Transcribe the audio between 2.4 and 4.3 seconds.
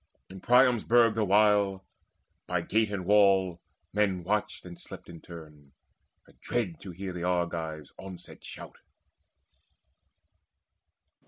By gate and wall men